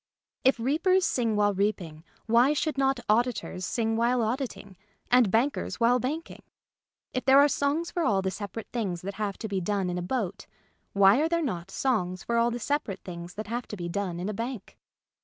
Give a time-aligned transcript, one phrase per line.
[0.43, 4.75] If reapers sing while reaping, why should not auditors sing while auditing
[5.11, 6.41] and bank ers while banking?
[7.13, 9.99] If there are songs for all the separate things that have to be done in
[9.99, 10.47] a boat,
[10.93, 14.19] why are there not songs for all the separate things that have to be done
[14.19, 14.75] in a bank